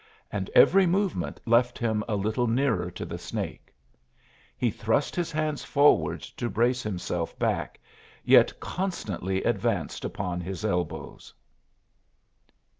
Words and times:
And 0.31 0.49
every 0.55 0.87
movement 0.87 1.39
left 1.45 1.77
him 1.77 2.03
a 2.09 2.15
little 2.15 2.47
nearer 2.47 2.89
to 2.89 3.05
the 3.05 3.19
snake. 3.19 3.71
He 4.57 4.71
thrust 4.71 5.15
his 5.15 5.31
hands 5.31 5.63
forward 5.63 6.21
to 6.23 6.49
brace 6.49 6.81
himself 6.81 7.37
back, 7.37 7.79
yet 8.25 8.59
constantly 8.59 9.43
advanced 9.43 10.03
upon 10.03 10.41
his 10.41 10.65
elbows. 10.65 11.35